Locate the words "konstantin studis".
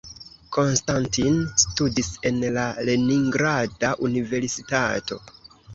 0.55-2.09